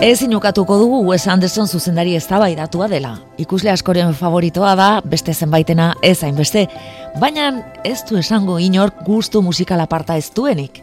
Ez 0.00 0.22
inukatuko 0.22 0.78
dugu 0.80 0.98
Wes 1.04 1.26
Anderson 1.28 1.66
zuzendari 1.68 2.14
eztabaidatua 2.16 2.86
dela. 2.88 3.10
Ikusle 3.36 3.68
askoren 3.68 4.14
favoritoa 4.16 4.70
da, 4.74 4.86
beste 5.04 5.34
zenbaitena 5.34 5.90
ez 6.00 6.22
hainbeste, 6.24 6.62
baina 7.20 7.50
ez 7.84 7.98
du 8.08 8.16
esango 8.16 8.56
inork 8.58 9.02
gustu 9.04 9.42
musikal 9.44 9.80
aparta 9.84 10.16
ez 10.16 10.30
duenik. 10.32 10.80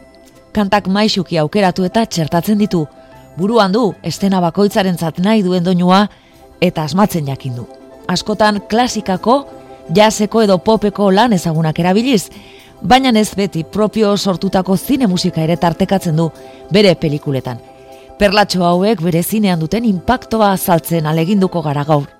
Kantak 0.54 0.86
maixuki 0.86 1.34
aukeratu 1.42 1.82
eta 1.88 2.04
txertatzen 2.06 2.62
ditu, 2.62 2.84
buruan 3.36 3.74
du, 3.74 3.92
estena 4.04 4.40
bakoitzaren 4.40 4.96
nahi 5.18 5.42
duen 5.42 5.64
doinua 5.64 6.08
eta 6.60 6.84
asmatzen 6.84 7.26
jakin 7.26 7.56
du. 7.56 7.66
Askotan 8.06 8.60
klasikako, 8.68 9.48
jaseko 9.96 10.42
edo 10.42 10.58
popeko 10.58 11.10
lan 11.10 11.32
ezagunak 11.32 11.78
erabiliz, 11.78 12.30
baina 12.82 13.10
ez 13.18 13.34
beti 13.34 13.64
propio 13.64 14.16
sortutako 14.16 14.76
zine 14.76 15.08
musika 15.08 15.42
ere 15.42 15.56
tartekatzen 15.56 16.14
du 16.16 16.30
bere 16.70 16.94
pelikuletan. 16.94 17.77
Perlatxo 18.18 18.64
hauek 18.66 18.98
bere 19.06 19.20
zinean 19.22 19.60
duten 19.62 19.84
impactoa 19.86 20.48
azaltzen 20.56 21.06
aleginduko 21.06 21.62
gara 21.62 21.84
gaur. 21.86 22.17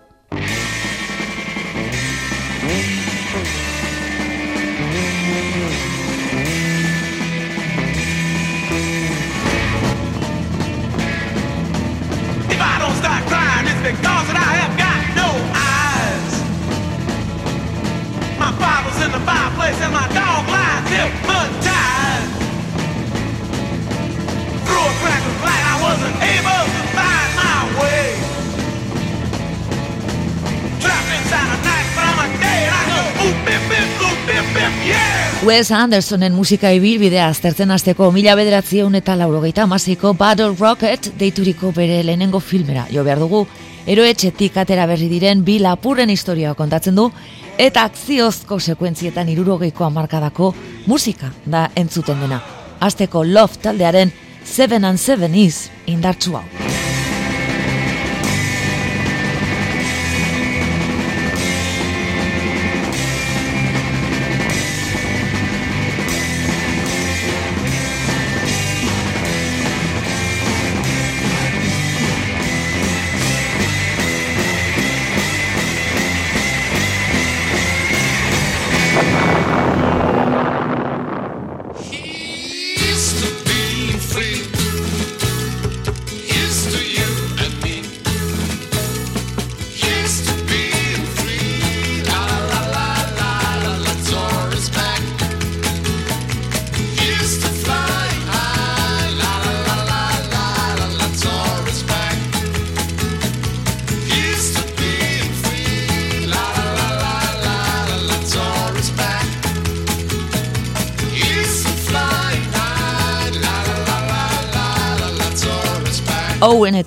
Wes 35.47 35.71
Andersonen 35.71 36.35
musika 36.35 36.73
ibilbidea 36.75 37.29
aztertzen 37.31 37.71
azteko 37.71 38.11
mila 38.13 38.35
bederatzieun 38.35 38.99
eta 38.99 39.15
laurogeita 39.17 39.63
amaziko 39.63 40.13
Battle 40.19 40.57
Rocket 40.59 41.13
deituriko 41.19 41.71
bere 41.77 42.01
lehenengo 42.03 42.41
filmera. 42.41 42.87
Jo 42.91 43.05
behar 43.07 43.23
dugu, 43.23 43.45
eroetxetik 43.87 44.57
atera 44.59 44.87
berri 44.91 45.09
diren 45.09 45.45
bi 45.47 45.59
lapurren 45.63 46.11
historia 46.11 46.55
kontatzen 46.59 46.99
du, 46.99 47.07
eta 47.59 47.85
akziozko 47.89 48.59
sekuentzietan 48.59 49.31
irurogeiko 49.35 49.87
amarkadako 49.87 50.55
musika 50.87 51.31
da 51.47 51.69
entzuten 51.77 52.21
dena. 52.27 52.43
Azteko 52.81 53.25
Love 53.25 53.63
taldearen 53.63 54.13
Seven 54.45 54.85
and 54.85 54.99
Seven 54.99 55.35
is 55.35 55.69
indartsu 55.87 56.37
hau. 56.39 56.78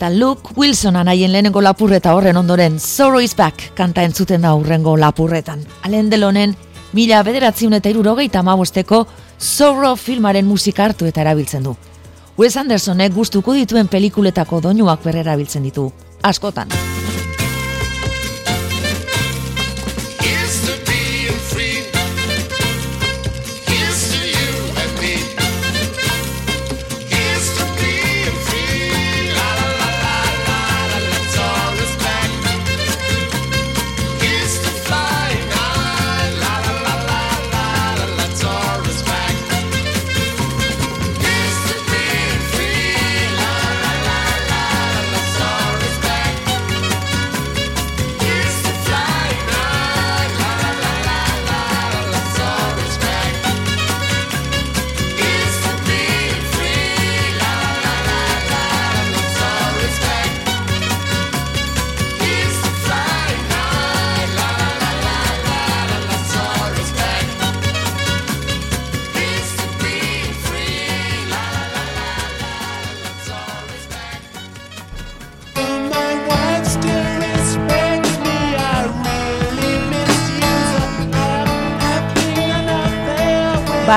Eta 0.01 0.09
Luke 0.09 0.55
Wilson 0.57 0.95
anaien 0.95 1.29
lehenengo 1.31 1.61
lapurreta 1.61 2.15
horren 2.17 2.37
ondoren 2.39 2.79
Sorrow 2.79 3.21
is 3.21 3.35
Back 3.37 3.67
kanta 3.77 4.01
entzuten 4.01 4.41
da 4.41 4.55
urrengo 4.57 4.95
lapurretan. 4.97 5.61
Alen 5.85 6.09
delonen, 6.09 6.55
mila 6.97 7.19
bederatziun 7.21 7.77
eta 7.77 7.91
irurogeita 7.93 8.41
mabosteko 8.41 9.03
Sorrow 9.37 9.93
filmaren 9.95 10.47
musika 10.49 10.87
hartu 10.87 11.05
eta 11.05 11.21
erabiltzen 11.21 11.69
du. 11.69 11.75
Wes 12.33 12.55
Andersonek 12.57 13.13
gustuko 13.13 13.53
dituen 13.53 13.91
pelikuletako 13.93 14.63
doinuak 14.65 15.05
berrera 15.05 15.37
biltzen 15.37 15.69
ditu. 15.69 15.91
Askotan. 16.23 16.73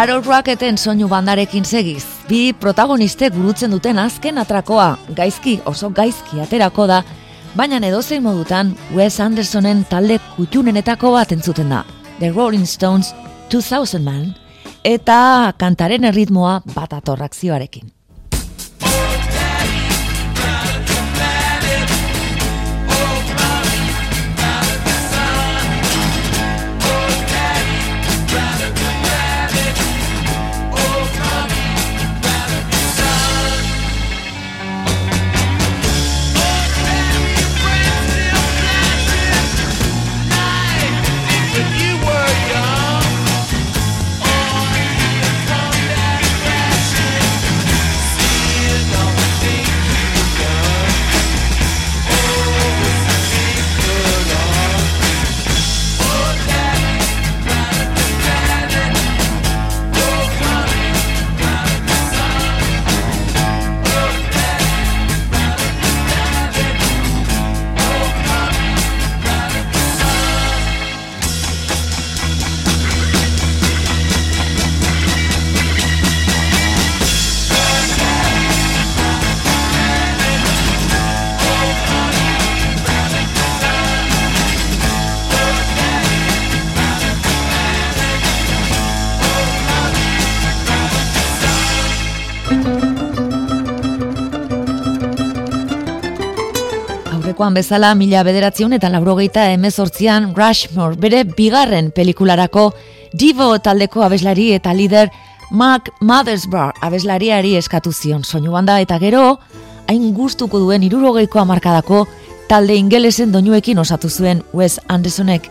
Battle 0.05 0.21
Rocketen 0.21 0.77
soinu 0.77 1.07
bandarekin 1.09 1.65
segiz. 1.65 2.03
Bi 2.29 2.53
protagoniste 2.61 3.31
gurutzen 3.33 3.73
duten 3.73 3.97
azken 4.03 4.37
atrakoa, 4.37 4.99
gaizki 5.17 5.55
oso 5.65 5.89
gaizki 5.97 6.43
aterako 6.45 6.85
da, 6.91 6.99
baina 7.57 7.81
edozein 7.81 8.21
modutan 8.21 8.75
Wes 8.93 9.17
Andersonen 9.25 9.81
talde 9.89 10.19
kutxunenetako 10.35 11.15
bat 11.17 11.33
entzuten 11.33 11.73
da. 11.73 11.87
The 12.21 12.29
Rolling 12.37 12.69
Stones 12.69 13.15
2000 13.49 14.05
Man, 14.05 14.35
eta 14.85 15.55
kantaren 15.57 16.05
erritmoa 16.05 16.61
bat 16.77 16.93
atorrak 16.93 17.33
aurrekoan 97.45 97.55
bezala 97.55 97.95
mila 97.95 98.23
bederatzion 98.25 98.73
eta 98.73 98.89
laurogeita 98.89 99.51
emezortzian 99.53 100.33
Rushmore 100.35 100.97
bere 100.97 101.25
bigarren 101.25 101.91
pelikularako 101.93 102.73
Divo 103.13 103.59
taldeko 103.59 104.03
abeslari 104.03 104.53
eta 104.55 104.73
lider 104.73 105.11
Mark 105.51 105.91
Mothersbaugh 106.01 106.73
abeslariari 106.81 107.57
eskatu 107.57 107.93
zion 107.93 108.25
soinu 108.25 108.53
banda 108.53 108.81
eta 108.81 108.99
gero 108.99 109.39
hain 109.87 110.15
gustuko 110.15 110.59
duen 110.59 110.83
irurogeiko 110.83 111.39
amarkadako 111.39 112.07
talde 112.49 112.77
ingelesen 112.77 113.33
doinuekin 113.33 113.79
osatu 113.79 114.09
zuen 114.09 114.43
Wes 114.55 114.81
Andersonek. 114.89 115.51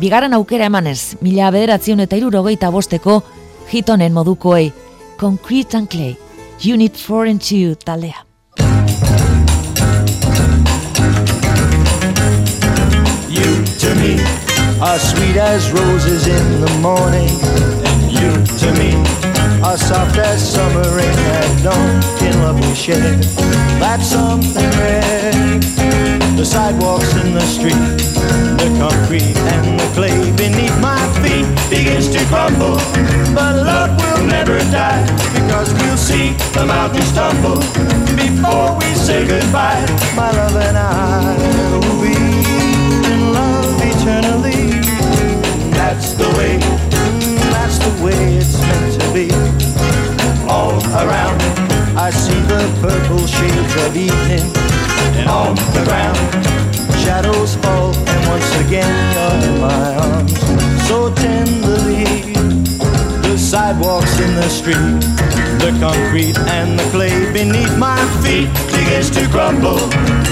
Bigarren 0.00 0.32
aukera 0.32 0.66
emanez, 0.66 1.16
mila 1.20 1.50
bederatzion 1.50 2.00
eta 2.00 2.16
irurogeita 2.16 2.70
bosteko 2.70 3.22
hitonen 3.72 4.12
modukoei, 4.12 4.72
Concrete 5.20 5.76
and 5.76 5.88
Clay, 5.88 6.16
Unit 6.64 6.96
4 6.96 7.30
and 7.30 7.40
2 7.40 7.76
taldea. 7.84 8.25
To 13.86 13.94
me 14.02 14.18
are 14.82 14.98
sweet 14.98 15.36
as 15.36 15.70
roses 15.70 16.26
in 16.26 16.60
the 16.60 16.72
morning, 16.82 17.30
and 17.86 18.00
you 18.10 18.30
to 18.58 18.68
me 18.80 18.90
are 19.62 19.78
soft 19.78 20.18
as 20.18 20.42
summer 20.42 20.86
rain 20.96 21.18
at 21.38 21.62
dawn. 21.62 21.94
In 22.26 22.34
love 22.42 22.58
we 22.58 22.74
share, 22.74 23.14
that's 23.78 24.08
something 24.08 24.70
rare. 24.82 25.60
The 26.34 26.44
sidewalks 26.44 27.14
in 27.22 27.32
the 27.32 27.46
street, 27.54 27.86
the 28.58 28.68
concrete 28.82 29.38
and 29.54 29.78
the 29.78 29.88
clay 29.94 30.18
beneath 30.34 30.76
my 30.80 31.00
feet 31.22 31.46
begins 31.70 32.08
to 32.08 32.20
crumble, 32.26 32.78
but 33.38 33.54
love 33.70 33.94
will 34.02 34.26
never 34.26 34.58
die 34.74 35.06
because 35.32 35.72
we'll 35.78 35.96
see 36.10 36.32
the 36.58 36.66
mountains 36.66 37.12
tumble 37.12 37.60
before 38.18 38.74
we 38.80 38.90
say 39.06 39.24
goodbye. 39.28 39.86
My 40.16 40.30
love 40.32 40.56
and 40.56 40.76
I 40.76 41.36
will 41.78 42.02
be 42.02 42.16
in 43.12 43.32
love. 43.32 43.45
That's 45.86 46.14
the 46.14 46.28
way, 46.36 46.58
mm, 46.58 47.38
that's 47.54 47.78
the 47.78 48.04
way 48.04 48.18
it's 48.34 48.58
meant 48.58 49.00
to 49.00 49.06
be. 49.14 49.30
All 50.50 50.74
around, 50.98 51.40
I 51.96 52.10
see 52.10 52.40
the 52.50 52.66
purple 52.82 53.24
shades 53.24 53.74
of 53.86 53.96
evening, 53.96 54.50
and 55.14 55.30
on 55.30 55.54
the 55.54 55.84
ground, 55.86 56.18
shadows 57.04 57.54
fall, 57.62 57.94
and 57.94 58.28
once 58.28 58.50
again 58.66 58.92
you're 59.14 59.38
in 59.48 59.60
my 59.60 59.94
arms, 60.10 60.34
so 60.88 61.14
tenderly. 61.14 62.34
The 63.22 63.38
sidewalks 63.38 64.18
in 64.18 64.34
the 64.34 64.48
street, 64.48 64.98
the 65.58 65.72
concrete 65.80 66.38
and 66.50 66.78
the 66.78 66.90
clay 66.90 67.32
beneath 67.32 67.76
my 67.78 67.96
feet 68.22 68.48
begins 68.72 69.10
to 69.10 69.28
crumble. 69.30 69.78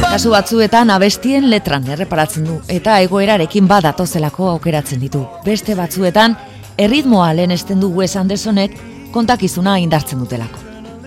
Kasu 0.00 0.30
batzuetan 0.30 0.90
abestien 0.90 1.50
letran 1.50 1.86
erreparatzen 1.90 2.44
du 2.48 2.60
eta 2.68 2.98
egoerarekin 3.00 3.68
badatozelako 3.68 4.48
aukeratzen 4.54 5.00
ditu. 5.00 5.24
Beste 5.44 5.74
batzuetan 5.74 6.36
erritmoa 6.78 7.32
lehenesten 7.36 7.80
du 7.80 7.92
Wes 7.96 8.16
Andersonek 8.16 8.76
kontakizuna 9.12 9.76
indartzen 9.78 10.18
dutelako. 10.18 10.58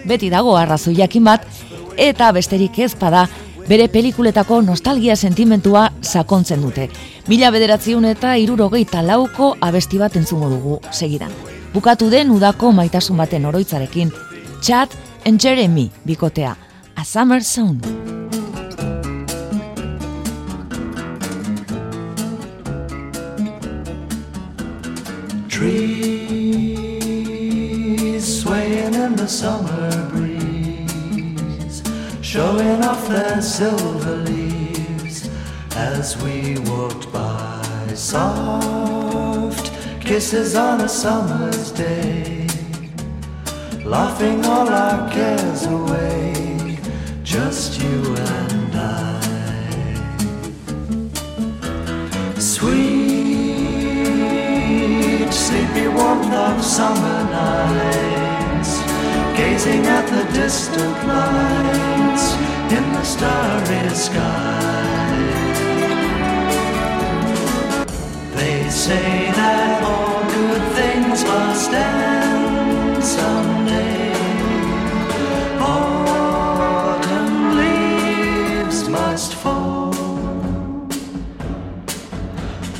Beti 0.07 0.29
dago 0.29 0.55
arrazoi 0.57 0.95
jakin 0.97 1.23
bat 1.23 1.45
eta 1.97 2.31
besterik 2.31 2.79
ez 2.79 2.93
bada 2.95 3.27
bere 3.67 3.87
pelikuletako 3.87 4.61
nostalgia 4.61 5.15
sentimentua 5.15 5.89
sakontzen 6.01 6.61
dute. 6.61 6.89
Mila 7.27 7.51
bederatziun 7.51 8.05
eta 8.05 8.35
irurogeita 8.35 9.03
lauko 9.03 9.55
abesti 9.61 9.99
bat 9.99 10.15
entzungo 10.15 10.49
dugu 10.49 10.79
segidan. 10.91 11.56
Bukatu 11.77 12.09
den 12.09 12.31
udako 12.33 12.71
maitasun 12.73 13.17
baten 13.21 13.45
oroitzarekin, 13.45 14.09
Chad 14.61 14.89
and 15.25 15.39
Jeremy 15.39 15.91
bikotea, 16.07 16.55
A 16.95 17.03
Summer 17.05 17.41
Song. 17.41 17.81
Trees 25.49 26.01
swaying 28.41 28.95
in 28.95 29.15
the 29.15 29.27
summer 29.27 30.09
breeze, 30.09 31.83
showing 32.23 32.83
off 32.83 33.07
their 33.07 33.39
silver 33.41 34.15
leaves 34.25 35.29
as 35.75 36.17
we 36.23 36.57
walked 36.65 37.13
by. 37.13 37.93
Soft 37.93 39.26
kisses 40.07 40.55
on 40.55 40.79
a 40.79 40.87
summer's 40.87 41.71
day, 41.71 42.47
laughing 43.83 44.45
all 44.45 44.69
our 44.69 45.11
cares 45.11 45.65
away, 45.65 46.79
just 47.23 47.81
you 47.81 48.15
and 48.15 48.73
I. 48.73 49.19
Sweet, 52.39 52.87
sleepy 55.29 55.89
warmth 55.89 56.31
of 56.31 56.63
summer 56.63 57.23
nights, 57.29 58.79
gazing 59.35 59.85
at 59.87 60.07
the 60.07 60.23
distant 60.31 61.05
lights 61.05 62.33
in 62.71 62.93
the 62.93 63.03
starry 63.03 63.89
sky. 63.89 64.96
Say 68.69 69.31
that 69.31 69.83
all 69.83 70.23
good 70.29 70.61
things 70.75 71.23
must 71.23 71.71
end 71.71 73.03
someday. 73.03 74.13
Autumn 75.59 77.35
leaves 77.57 78.89
must 78.89 79.33
fall. 79.35 79.91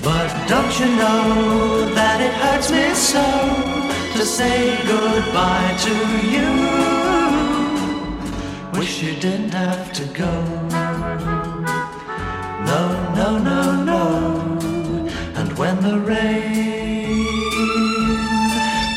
But 0.04 0.30
don't 0.48 0.80
you 0.80 0.88
know 0.96 1.90
that 1.96 2.22
it 2.22 2.34
hurts 2.34 2.70
me 2.72 2.94
so 2.94 3.26
to 4.18 4.26
say 4.26 4.78
goodbye 4.86 5.76
to 5.86 5.96
you? 6.34 6.50
Wish 8.80 9.02
you 9.02 9.16
didn't 9.16 9.54
have 9.54 9.94
to 9.94 10.06
go. 10.14 10.67
The 15.88 16.00
rain. 16.00 17.26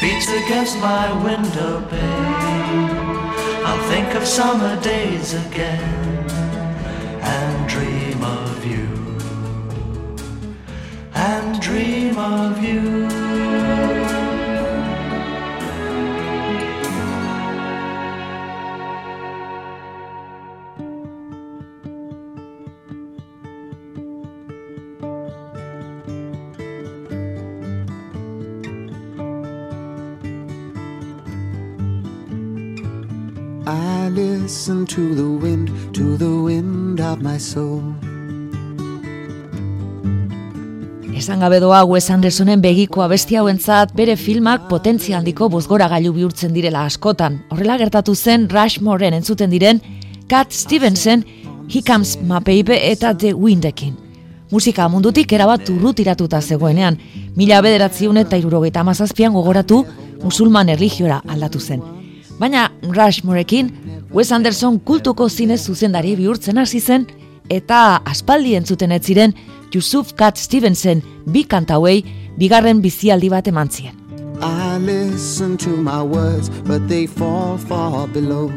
Beats 0.00 0.28
against 0.42 0.76
my 0.78 1.06
window 1.24 1.80
pane, 1.88 2.90
I'll 3.66 3.84
think 3.90 4.14
of 4.14 4.26
summer 4.26 4.74
days 4.80 5.34
again 5.46 6.28
and 7.22 7.68
dream 7.68 8.22
of 8.22 8.64
you. 8.72 8.88
And 11.14 11.60
dream 11.60 12.18
of 12.18 12.62
you. 12.62 13.09
To 34.90 35.14
the 35.14 35.22
wind, 35.22 35.70
to 35.94 36.16
the 36.18 36.28
wind 36.28 36.98
of 37.00 37.22
my 37.22 37.38
soul. 37.38 37.80
Esan 41.14 41.38
gabe 41.38 41.60
doa 41.62 41.84
Wes 41.84 42.08
Andersonen 42.10 42.62
begiko 42.64 43.04
abesti 43.04 43.36
hauentzat 43.38 43.92
bere 43.94 44.16
filmak 44.16 44.66
potentzia 44.70 45.18
handiko 45.18 45.46
bozgora 45.52 45.86
gailu 45.92 46.14
bihurtzen 46.16 46.56
direla 46.56 46.82
askotan. 46.88 47.38
Horrela 47.52 47.76
gertatu 47.78 48.16
zen 48.16 48.48
Rushmoreen 48.50 49.14
entzuten 49.14 49.50
diren 49.54 49.78
Cat 50.26 50.50
Stevenson, 50.50 51.22
He 51.68 51.84
Comes 51.86 52.16
My 52.22 52.40
Baby 52.40 52.80
eta 52.90 53.14
The 53.14 53.32
Windekin. 53.34 53.94
Musika 54.50 54.88
mundutik 54.88 55.30
erabat 55.30 55.70
urrutiratuta 55.70 56.42
zegoenean, 56.42 56.98
mila 57.36 57.62
bederatziun 57.62 58.24
eta 58.24 58.42
irurogeita 58.42 58.82
amazazpian 58.82 59.38
gogoratu 59.38 59.84
musulman 60.24 60.74
erligiora 60.74 61.22
aldatu 61.28 61.60
zen. 61.60 61.99
Baina 62.40 62.70
Rushmorekin, 62.82 63.68
Wes 64.10 64.32
Anderson 64.32 64.78
kultuko 64.80 65.28
zine 65.28 65.58
zuzendari 65.58 66.14
bihurtzen 66.16 66.56
hasi 66.56 66.80
zen 66.80 67.04
eta 67.52 68.00
aspaldi 68.08 68.54
entzuten 68.56 68.94
ez 68.96 69.02
ziren 69.04 69.34
Yusuf 69.74 70.14
Cat 70.16 70.40
Stevenson 70.40 71.02
bi 71.26 71.42
kantauei 71.44 71.98
bigarren 72.40 72.80
bizialdi 72.80 73.28
bat 73.28 73.48
eman 73.52 73.68
zien. 73.68 73.92
I 74.40 74.78
listen 74.78 75.58
to 75.58 75.76
my 75.76 76.02
words, 76.02 76.48
but 76.64 76.88
they 76.88 77.06
fall 77.06 77.58
far 77.58 78.08
below. 78.08 78.50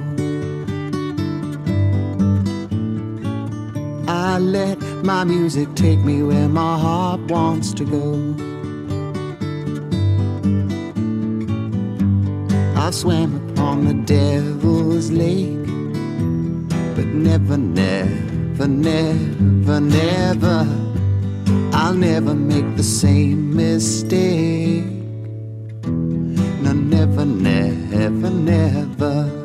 I 4.08 4.40
let 4.40 4.80
my 5.04 5.25
music 5.25 5.68
take 5.75 6.00
me 6.00 6.24
where 6.24 6.48
my 6.48 6.80
heart 6.80 7.20
wants 7.30 7.74
to 7.74 7.84
go. 7.84 8.16
I've 12.78 12.96
swam 12.96 13.53
upon 13.63 13.86
the 13.86 13.93
devil's 13.93 15.10
lake, 15.10 15.65
but 16.96 17.05
never 17.05 17.55
never, 17.58 18.67
never, 18.67 19.79
never, 19.79 20.67
I'll 21.72 21.93
never 21.93 22.34
make 22.34 22.75
the 22.75 22.84
same 22.84 23.55
mistake. 23.55 24.84
No, 26.62 26.74
never, 26.74 27.24
never, 27.24 28.29
never. 28.29 29.43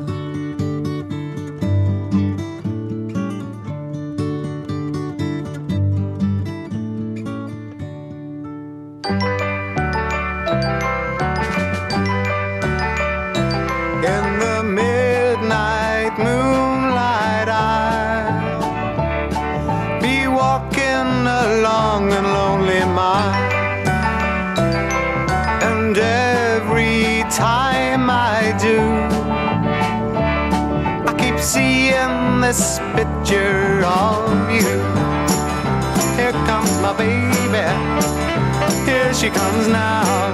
She 39.19 39.31
comes 39.31 39.67
now. 39.67 40.31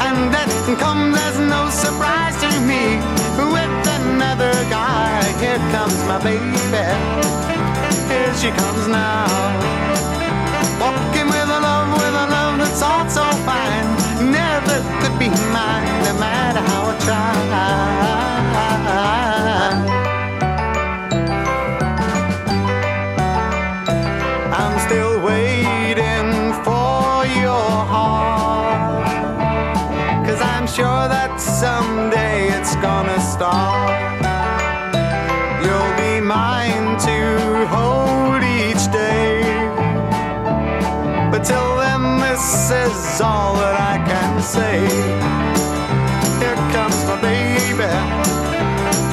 And 0.00 0.32
that 0.32 0.48
comes 0.80 1.14
as 1.28 1.36
no 1.38 1.68
surprise 1.68 2.36
to 2.40 2.48
me. 2.64 2.96
With 3.36 3.68
another 4.00 4.52
guy, 4.72 5.20
here 5.40 5.60
comes 5.68 6.00
my 6.08 6.16
baby, 6.24 6.56
here 8.08 8.32
she 8.40 8.48
comes 8.56 8.88
now. 8.88 9.28
Walking 10.80 11.28
with 11.28 11.50
a 11.52 11.60
love, 11.60 11.92
with 12.00 12.16
a 12.24 12.26
love 12.32 12.56
that's 12.56 12.80
all 12.80 13.06
so 13.10 13.28
fine. 13.44 13.88
Never 14.32 14.80
could 15.00 15.18
be 15.18 15.28
mine, 15.52 16.04
no 16.08 16.14
matter 16.16 16.60
how 16.60 16.88
I 16.88 16.98
try. 17.04 18.39
Gonna. 33.40 34.36
You'll 35.64 35.94
be 35.96 36.20
mine 36.20 36.98
to 37.08 37.18
hold 37.74 38.42
each 38.44 38.84
day. 38.92 39.40
But 41.32 41.42
till 41.50 41.70
then, 41.82 42.20
this 42.20 42.70
is 42.84 43.20
all 43.20 43.54
that 43.62 43.76
I 43.92 43.96
can 44.10 44.32
say. 44.54 44.76
Here 46.40 46.60
comes 46.74 47.00
my 47.08 47.16
baby, 47.24 47.92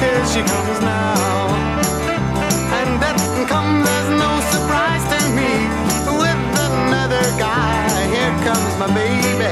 here 0.02 0.24
she 0.32 0.40
comes 0.52 0.78
now. 0.84 1.48
And 2.78 2.90
that 3.02 3.18
comes 3.48 3.88
as 3.98 4.08
no 4.24 4.32
surprise 4.52 5.04
to 5.12 5.20
me. 5.38 5.52
With 6.20 6.42
another 6.68 7.24
guy, 7.40 7.80
here 8.14 8.36
comes 8.44 8.72
my 8.82 8.88
baby 8.94 9.48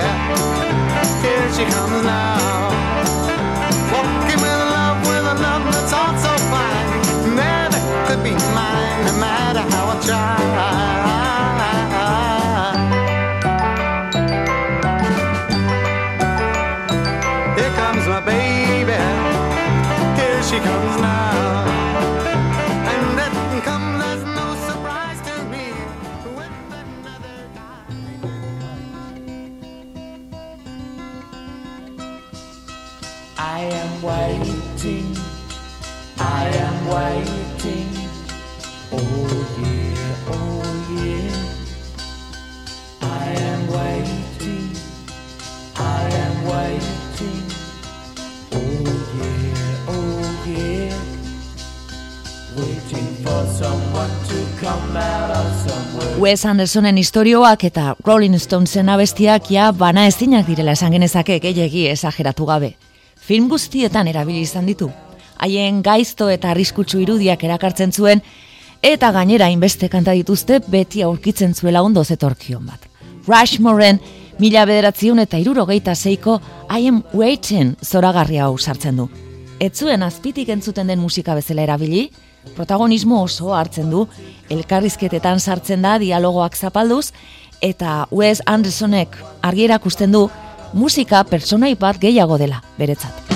here 1.23 1.53
she 1.55 1.65
comes 1.65 2.05
now. 2.05 2.66
Mine, 8.77 9.05
no 9.07 9.13
matter 9.27 9.65
how 9.73 9.85
I 9.95 9.97
try. 10.09 10.37
Here 17.57 17.73
comes 17.81 18.07
my 18.15 18.21
baby, 18.21 18.99
here 20.21 20.43
she 20.49 20.59
comes 20.69 20.95
now. 21.01 21.15
I 33.39 33.61
am 33.83 34.03
waiting, 34.03 35.17
I 36.19 36.45
am 36.67 36.77
waiting. 36.95 37.96
Wes 56.27 56.45
Andersonen 56.45 56.97
historioak 56.99 57.61
eta 57.69 57.93
Rolling 58.03 58.35
Stonesen 58.43 58.89
abestiak 58.91 59.45
ja 59.55 59.69
bana 59.71 60.09
ezinak 60.09 60.49
direla 60.49 60.73
esan 60.75 60.91
genezake 60.97 61.37
gehiegi 61.39 61.85
esageratu 61.87 62.49
gabe 62.49 62.73
film 63.27 63.47
guztietan 63.49 64.09
erabili 64.11 64.41
izan 64.43 64.67
ditu. 64.67 64.89
Haien 65.39 65.79
gaizto 65.87 66.27
eta 66.31 66.51
arriskutsu 66.51 66.99
irudiak 66.99 67.45
erakartzen 67.47 67.93
zuen, 67.93 68.25
eta 68.83 69.13
gainera 69.15 69.53
inbeste 69.55 69.89
kanta 69.89 70.17
dituzte 70.19 70.59
beti 70.67 71.05
aurkitzen 71.07 71.55
zuela 71.55 71.85
ondo 71.87 72.03
zetorkion 72.05 72.67
bat. 72.67 72.91
Rushmoren 73.29 74.01
mila 74.43 74.67
bederatziun 74.67 75.23
eta 75.23 75.39
irurogeita 75.39 75.95
zeiko 75.95 76.41
haien 76.69 77.05
waiting 77.15 77.77
zoragarria 77.85 78.47
hau 78.51 78.59
sartzen 78.59 78.97
du. 78.97 79.09
Etzuen 79.61 80.03
azpitik 80.03 80.49
entzuten 80.49 80.91
den 80.91 80.99
musika 80.99 81.39
bezala 81.39 81.63
erabili, 81.63 82.09
protagonismo 82.55 83.23
oso 83.23 83.55
hartzen 83.55 83.91
du, 83.91 84.07
elkarrizketetan 84.51 85.41
sartzen 85.41 85.83
da 85.83 85.97
dialogoak 85.99 86.57
zapalduz, 86.57 87.11
eta 87.63 88.07
Wes 88.11 88.43
Andersonek 88.47 89.17
argierak 89.43 89.87
usten 89.87 90.13
du, 90.13 90.27
musika 90.77 91.25
pertsonai 91.25 91.75
bat 91.81 91.99
gehiago 92.01 92.39
dela, 92.39 92.63
beretzat. 92.79 93.27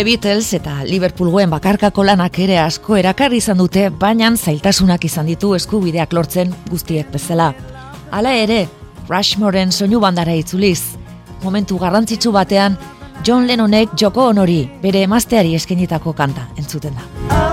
The 0.00 0.04
Beatles 0.04 0.54
eta 0.56 0.78
Liverpoolgoen 0.88 1.50
bakarkako 1.52 2.06
lanak 2.08 2.38
ere 2.40 2.54
asko 2.56 2.96
erakarri 2.96 3.36
izan 3.36 3.58
dute, 3.60 3.82
baina 3.92 4.30
zailtasunak 4.32 5.04
izan 5.04 5.28
ditu 5.28 5.50
eskubideak 5.58 6.14
lortzen 6.16 6.54
guztiek 6.70 7.10
bezala. 7.12 7.50
Hala 8.10 8.32
ere, 8.32 8.62
Rushmoren 9.10 9.68
soinu 9.70 10.00
bandara 10.00 10.32
itzuliz. 10.40 10.96
Momentu 11.44 11.76
garrantzitsu 11.76 12.32
batean, 12.32 12.80
John 13.22 13.44
Lennonek 13.44 13.92
joko 13.92 14.30
honori 14.32 14.62
bere 14.80 15.04
emazteari 15.04 15.54
eskenitako 15.60 16.16
kanta 16.16 16.48
entzuten 16.56 16.96
da. 16.96 17.49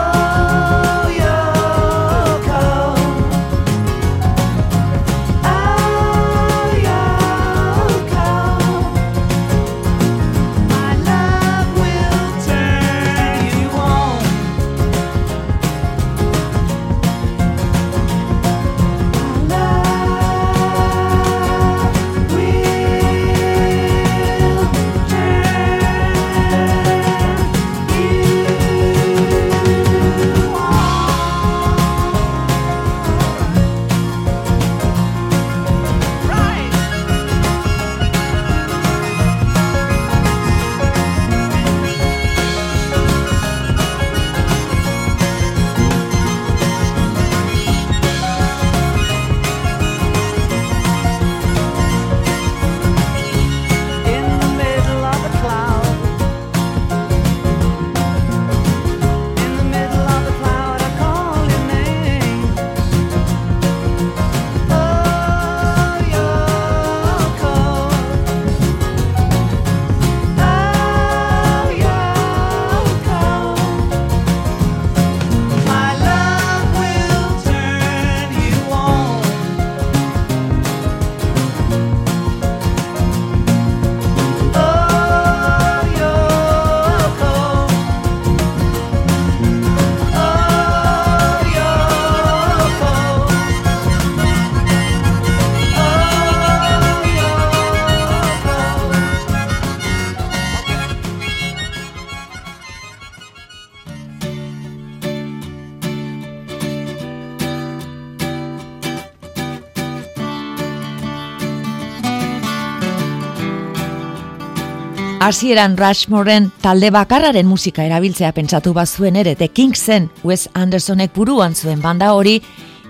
Hasieran 115.28 115.76
Rushmoren 115.76 116.46
talde 116.64 116.88
bakarraren 116.96 117.50
musika 117.52 117.84
erabiltzea 117.84 118.30
pentsatu 118.32 118.72
bazuen 118.72 119.18
ere 119.20 119.34
The 119.36 119.50
Kingsen 119.52 120.06
Wes 120.24 120.46
Andersonek 120.56 121.12
buruan 121.12 121.52
zuen 121.52 121.82
banda 121.84 122.14
hori 122.16 122.38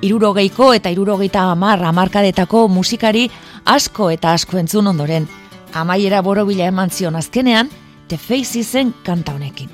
irurogeiko 0.05 0.67
eta 0.77 0.91
irurogeita 0.93 1.47
amar 1.49 1.81
amarkadetako 1.89 2.67
musikari 2.69 3.23
asko 3.65 4.11
eta 4.13 4.35
asko 4.37 4.59
entzun 4.61 4.85
ondoren. 4.93 5.25
Amaiera 5.73 6.21
borobila 6.21 6.67
eman 6.69 6.93
zion 6.93 7.15
azkenean, 7.15 7.71
The 8.07 8.17
Facesen 8.21 8.93
kanta 9.03 9.33
honekin. 9.33 9.71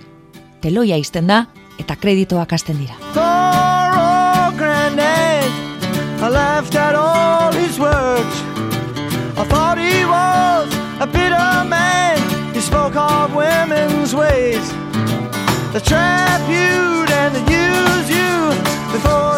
Teloia 0.62 0.96
izten 0.96 1.28
da 1.28 1.48
eta 1.78 1.98
kreditoak 2.00 2.54
hasten 2.54 2.80
dira. 2.80 2.96
I 6.24 6.30
laughed 6.30 6.78
at 6.78 6.96
all 6.96 7.13
The 15.74 15.82
trap 15.82 16.42
you 16.48 17.04
and 17.16 17.34
the 17.34 17.40
use 17.52 18.08
you 18.08 18.94
Before 18.94 19.33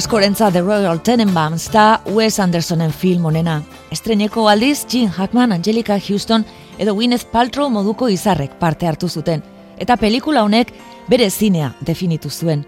Askorentza 0.00 0.50
The 0.50 0.62
Royal 0.62 1.02
Tenenbaums 1.02 1.66
da 1.72 2.00
Wes 2.06 2.38
Andersonen 2.40 2.90
film 2.90 3.26
onena. 3.26 3.58
Estreneko 3.92 4.46
aldiz, 4.48 4.86
Gene 4.88 5.10
Hackman, 5.12 5.52
Angelica 5.52 5.98
Houston 6.00 6.46
edo 6.78 6.94
Gwyneth 6.94 7.26
Paltrow 7.28 7.68
moduko 7.68 8.08
izarrek 8.08 8.54
parte 8.58 8.88
hartu 8.88 9.10
zuten. 9.10 9.42
Eta 9.76 9.98
pelikula 10.00 10.46
honek 10.46 10.72
bere 11.10 11.28
zinea 11.28 11.74
definitu 11.84 12.30
zuen. 12.30 12.64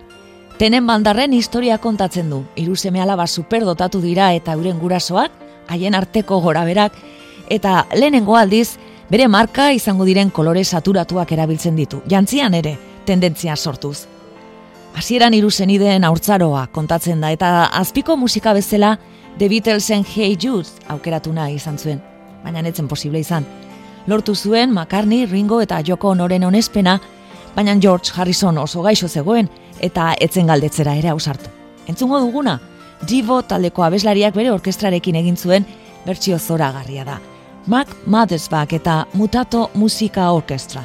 Tenen 0.58 0.86
bandarren 0.86 1.32
historia 1.32 1.78
kontatzen 1.78 2.28
du. 2.28 2.44
Hiru 2.54 2.76
seme 2.76 3.00
alaba 3.00 3.26
superdotatu 3.26 4.04
dira 4.04 4.34
eta 4.36 4.52
euren 4.52 4.78
gurasoak, 4.78 5.32
haien 5.72 5.96
arteko 5.96 6.42
goraberak, 6.44 6.92
eta 7.48 7.86
lehenengo 7.96 8.36
aldiz, 8.36 8.76
bere 9.08 9.28
marka 9.28 9.72
izango 9.72 10.04
diren 10.04 10.28
kolore 10.28 10.64
saturatuak 10.64 11.32
erabiltzen 11.32 11.80
ditu. 11.80 12.02
Jantzian 12.06 12.52
ere, 12.60 12.76
tendentzia 13.06 13.56
sortuz. 13.56 14.11
Hasieran 14.96 15.34
hiru 15.34 15.50
senideen 15.50 16.04
haurtzaroa 16.04 16.66
kontatzen 16.72 17.20
da 17.24 17.30
eta 17.32 17.50
azpiko 17.78 18.16
musika 18.16 18.52
bezala 18.52 18.98
The 19.38 19.48
Beatlesen 19.48 20.04
Hey 20.04 20.36
Jude 20.36 20.68
aukeratu 20.88 21.32
nahi 21.32 21.56
izan 21.56 21.78
zuen, 21.78 22.02
baina 22.44 22.62
netzen 22.62 22.88
posible 22.88 23.20
izan. 23.20 23.46
Lortu 24.06 24.34
zuen 24.34 24.72
McCartney, 24.72 25.26
Ringo 25.26 25.60
eta 25.62 25.80
Joko 25.86 26.10
Onoren 26.10 26.44
onespena, 26.44 26.98
baina 27.56 27.76
George 27.80 28.12
Harrison 28.16 28.58
oso 28.58 28.82
gaixo 28.82 29.08
zegoen 29.08 29.48
eta 29.80 30.12
etzen 30.20 30.46
galdetzera 30.46 30.94
ere 30.94 31.08
ausartu. 31.08 31.48
Entzungo 31.88 32.20
duguna, 32.20 32.60
Divo 33.08 33.40
taldeko 33.42 33.82
abeslariak 33.82 34.34
bere 34.36 34.52
orkestrarekin 34.52 35.16
egin 35.18 35.36
zuen 35.36 35.66
bertsio 36.06 36.38
zoragarria 36.38 37.04
da. 37.04 37.18
Mac 37.66 37.88
Mothersback 38.06 38.78
eta 38.78 39.06
Mutato 39.14 39.70
Musika 39.74 40.30
Orkestra. 40.32 40.84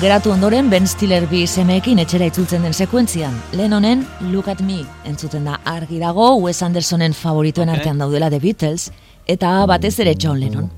Geratu 0.00 0.30
ondoren 0.32 0.70
Ben 0.72 0.86
Stiller 0.88 1.26
bi 1.28 1.42
semeekin 1.46 1.98
etxera 2.00 2.24
itzultzen 2.30 2.62
den 2.64 2.72
sekuentzian. 2.72 3.34
Lennonen 3.52 4.06
Look 4.32 4.48
at 4.48 4.60
Me 4.64 4.78
entzuten 5.04 5.44
da 5.44 5.58
argi 5.68 5.98
dago 6.00 6.40
Wes 6.40 6.62
Andersonen 6.64 7.12
favorituen 7.12 7.68
artean 7.68 7.98
daudela 8.00 8.30
The 8.32 8.40
Beatles 8.40 8.90
eta 9.28 9.66
batez 9.68 9.98
ere 10.00 10.14
John 10.16 10.40
Lennon. 10.40 10.70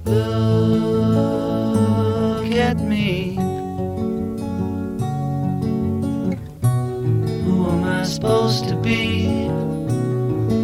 Look 2.42 2.58
at 2.58 2.78
me. 2.82 3.36
Who 7.46 7.68
am 7.70 7.84
I 7.84 8.04
supposed 8.04 8.68
to 8.68 8.76
be? 8.82 9.28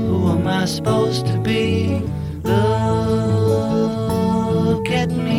Who 0.08 0.30
am 0.32 0.46
I 0.48 0.66
supposed 0.66 1.26
to 1.26 1.38
be? 1.38 2.02
Look 4.64 4.90
at 4.90 5.10
me. 5.12 5.37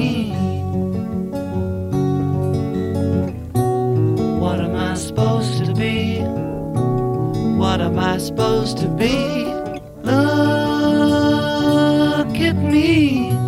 What 7.80 7.92
am 7.94 8.00
I 8.00 8.18
supposed 8.18 8.78
to 8.80 8.90
be? 8.90 9.46
Look 10.04 10.12
at 12.36 12.58
me. 12.58 13.39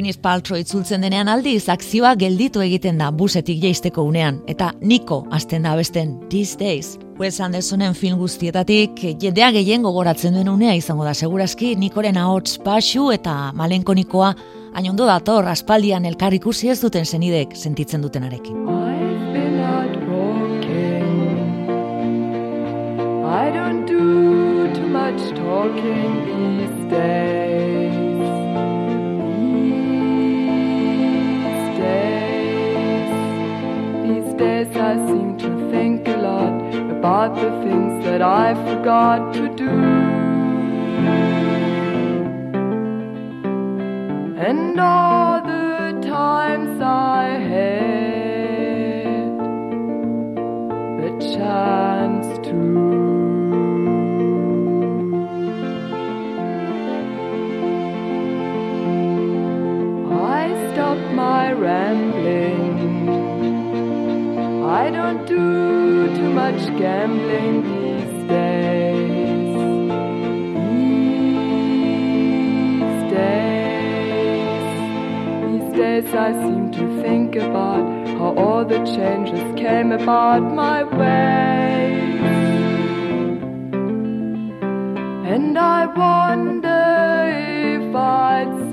Winnie 0.00 0.16
Paltrow 0.16 0.56
itzultzen 0.56 1.02
denean 1.04 1.28
aldiz 1.28 1.66
akzioa 1.68 2.14
gelditu 2.16 2.62
egiten 2.64 2.96
da 3.02 3.10
busetik 3.12 3.58
jeisteko 3.60 4.00
unean 4.08 4.38
eta 4.48 4.70
Niko 4.80 5.18
hasten 5.28 5.66
da 5.68 5.74
besten 5.76 6.14
These 6.32 6.56
Days. 6.56 6.94
Wes 7.20 7.36
Andersonen 7.44 7.92
film 7.92 8.16
guztietatik 8.16 9.02
jendea 9.20 9.50
gehien 9.52 9.84
gogoratzen 9.84 10.32
duen 10.38 10.48
unea 10.48 10.72
izango 10.78 11.04
da 11.04 11.12
segurazki 11.12 11.74
Nikoren 11.76 12.16
ahots 12.16 12.56
pasu 12.64 13.10
eta 13.12 13.52
malenkonikoa 13.52 14.32
ondo 14.88 15.04
dator 15.04 15.52
aspaldian 15.52 16.08
elkar 16.08 16.32
ikusi 16.32 16.72
ez 16.72 16.80
duten 16.80 17.04
senidek 17.04 17.52
sentitzen 17.54 18.00
dutenarekin. 18.00 18.56
I 23.30 23.52
don't 23.52 23.84
do 23.84 24.72
too 24.72 24.88
much 24.88 25.20
talking 25.36 26.24
these 26.24 26.88
days. 26.88 27.99
I 34.80 34.96
seem 35.06 35.36
to 35.38 35.70
think 35.70 36.08
a 36.08 36.16
lot 36.16 36.54
about 36.90 37.34
the 37.34 37.50
things 37.62 38.02
that 38.04 38.22
I 38.22 38.54
forgot 38.54 39.34
to 39.34 39.48
do. 39.54 39.68
And 44.48 44.80
all 44.80 45.42
the 45.42 46.00
times 46.08 46.80
I 46.80 47.24
had 47.52 49.38
the 51.02 51.10
chance 51.36 52.48
to. 52.48 53.09
Much 66.50 66.78
gambling 66.78 67.62
these 67.62 68.28
days. 68.28 69.54
These 72.76 73.04
days, 73.12 74.64
these 75.46 75.70
days 75.78 76.14
I 76.14 76.32
seem 76.32 76.72
to 76.72 77.02
think 77.02 77.36
about 77.36 77.84
how 78.18 78.34
all 78.36 78.64
the 78.64 78.78
changes 78.84 79.60
came 79.60 79.92
about 79.92 80.42
my 80.42 80.82
way. 80.82 82.18
And 85.32 85.56
I 85.56 85.86
wonder 85.86 86.82
if 87.76 87.94
I'd 87.94 88.69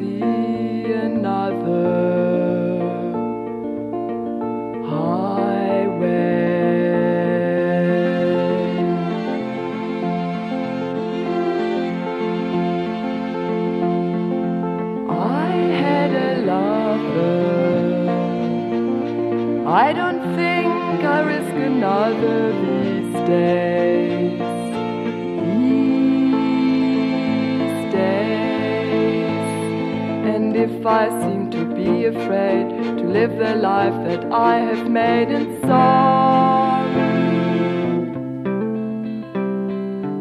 if 30.78 30.86
I 30.86 31.10
seem 31.22 31.52
to 31.52 31.66
be 31.76 32.06
afraid 32.06 32.70
to 32.98 33.04
live 33.04 33.38
the 33.38 33.56
life 33.56 33.94
that 34.08 34.32
I 34.32 34.60
have 34.60 34.90
made 34.90 35.30
in 35.30 35.62
song, 35.62 36.88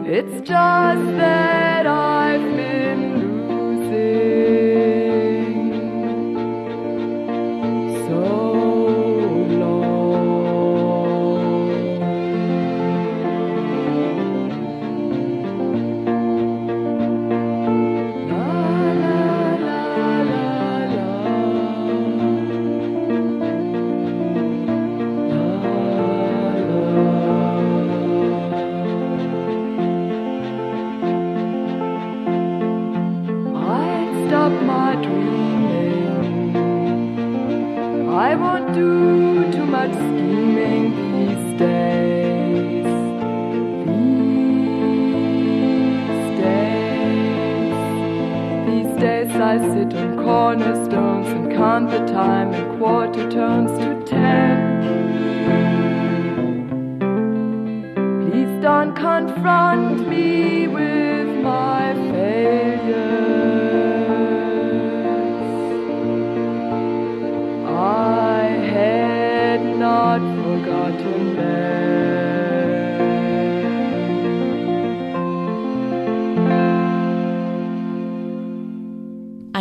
it's 0.07 0.41
just 0.41 1.07
that 1.19 1.66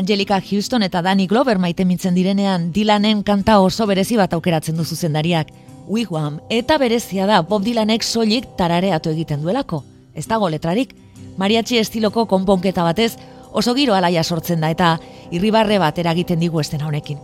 Angelica 0.05 0.39
Houston 0.39 0.83
eta 0.83 1.01
Danny 1.01 1.25
Glover 1.25 1.57
maite 1.57 1.81
mintzen 1.83 2.13
direnean 2.13 2.67
Dylanen 2.71 3.23
kanta 3.25 3.55
oso 3.57 3.87
berezi 3.89 4.19
bat 4.19 4.35
aukeratzen 4.37 4.77
du 4.77 4.85
zuzendariak. 4.85 5.49
Wigwam 5.89 6.37
eta 6.53 6.77
berezia 6.77 7.25
da 7.25 7.41
Bob 7.41 7.65
Dylanek 7.65 8.05
soilik 8.05 8.45
tarareatu 8.55 9.09
egiten 9.09 9.41
duelako. 9.41 9.81
Ez 10.13 10.27
dago 10.29 10.53
letrarik, 10.53 10.93
mariachi 11.41 11.81
estiloko 11.81 12.27
konponketa 12.29 12.85
batez 12.85 13.15
oso 13.51 13.73
giro 13.73 13.97
alaia 13.97 14.23
sortzen 14.23 14.61
da 14.61 14.69
eta 14.69 14.95
irribarre 15.31 15.81
bat 15.81 15.97
eragiten 15.97 16.39
digu 16.39 16.61
estena 16.61 16.85
honekin. 16.85 17.17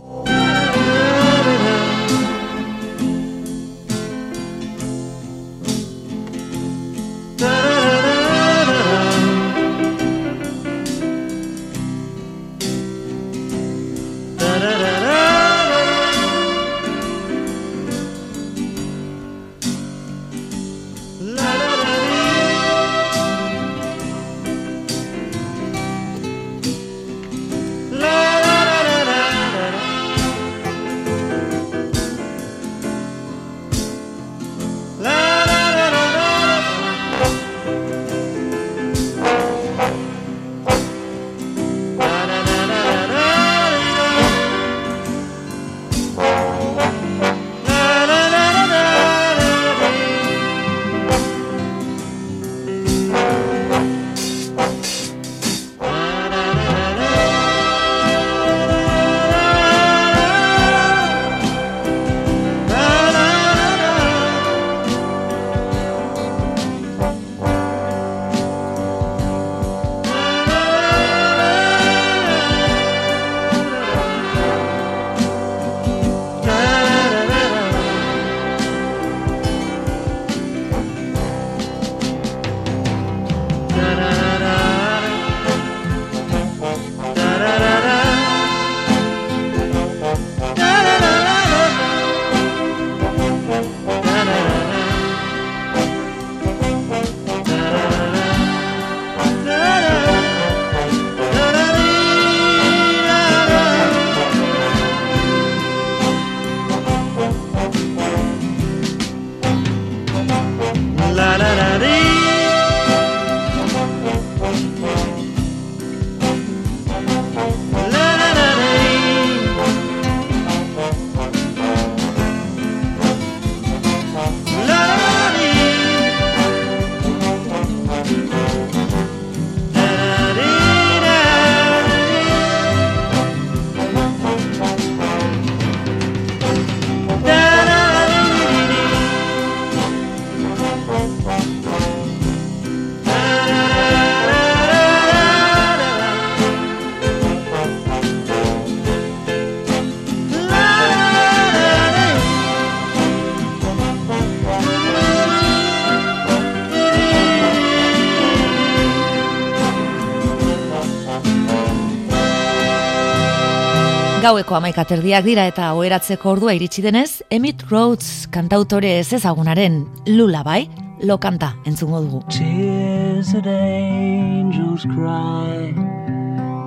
Gaueko 164.32 164.54
amaika 164.56 164.86
terdiak 164.88 165.26
dira 165.26 165.42
eta 165.44 165.66
oheratzeko 165.76 166.30
ordua 166.30 166.54
iritsi 166.56 166.80
denez, 166.80 167.20
Emmett 167.36 167.66
Rhodes 167.68 168.30
kantautore 168.32 168.94
ez 169.02 169.10
ezagunaren 169.12 169.74
lula 170.08 170.40
bai, 170.46 170.70
lo 171.04 171.18
kanta 171.20 171.50
entzungo 171.68 172.00
dugu. 172.00 172.22
Tears 172.32 173.34
that 173.34 173.44
angels 173.46 174.86
cry 174.94 175.74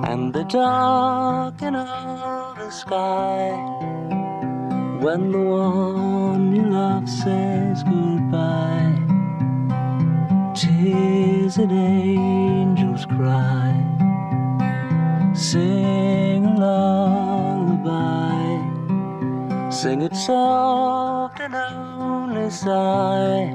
And 0.06 0.32
the 0.32 0.44
darkening 0.44 1.74
of 1.74 2.54
the 2.54 2.70
sky. 2.70 3.50
When 5.02 5.32
the 5.32 5.42
one 5.42 6.54
you 6.54 6.70
love 6.70 7.08
says 7.08 7.82
goodbye 7.82 8.94
Tears 10.54 11.56
that 11.56 11.72
angels 11.72 13.06
cry. 13.06 13.74
Sing 15.34 16.46
a 16.62 17.55
Sing 19.70 20.02
it 20.02 20.16
soft 20.16 21.38
and 21.40 21.54
only 21.54 22.50
sigh 22.50 23.52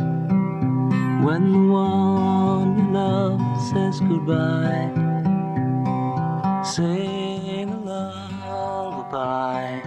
when 1.25 1.51
the 1.51 1.73
one 1.73 2.77
you 2.77 2.93
love 2.93 3.41
says 3.69 3.99
goodbye. 3.99 4.91
Sing 6.63 7.69
a 7.69 7.77
lullaby. 8.47 9.81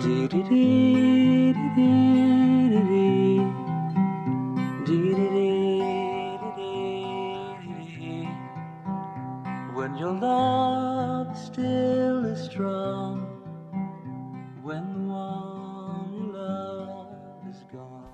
Dee 0.00 0.28
dee 0.28 0.42
dee 0.44 1.52
dee 1.52 1.70
dee 1.76 2.17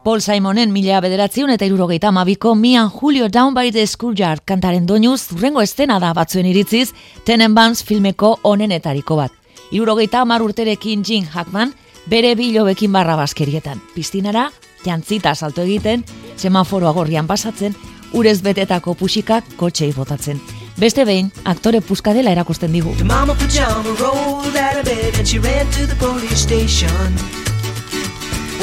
Paul 0.05 0.21
Simonen 0.21 0.69
mila 0.69 0.99
bederatziun 1.01 1.49
eta 1.55 1.65
irurogeita 1.65 2.11
amabiko 2.11 2.51
Mian 2.55 2.91
Julio 2.93 3.31
Down 3.33 3.55
by 3.57 3.71
the 3.73 3.87
Schoolyard 3.87 4.43
kantaren 4.45 4.85
doinuz 4.85 5.23
zurrengo 5.23 5.63
estena 5.65 5.97
da 5.99 6.11
batzuen 6.13 6.45
iritziz 6.45 6.91
Tenenbaums 7.25 7.81
filmeko 7.89 8.35
onenetariko 8.43 9.17
bat. 9.17 9.33
Irurogeita 9.73 10.21
amar 10.21 10.45
urterekin 10.45 11.03
Jim 11.09 11.25
Hackman 11.25 11.73
bere 12.05 12.35
bilobekin 12.37 12.93
barra 12.93 13.17
baskerietan. 13.17 13.81
Piztinara, 13.95 14.51
jantzita 14.85 15.35
salto 15.35 15.65
egiten, 15.65 16.05
semaforo 16.37 16.89
agorrian 16.89 17.27
pasatzen, 17.27 17.73
urez 18.13 18.43
betetako 18.43 18.93
puxikak 19.01 19.57
kotxei 19.57 19.95
botatzen. 19.97 20.41
Beste 20.77 21.09
behin, 21.09 21.33
aktore 21.45 21.81
puska 21.81 22.13
dela 22.13 22.31
erakusten 22.37 22.77
digu. 22.77 22.93